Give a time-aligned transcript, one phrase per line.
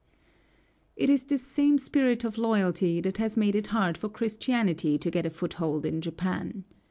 [0.95, 5.11] It is this same spirit of loyalty that has made it hard for Christianity to
[5.11, 6.63] get a foothold in Japan.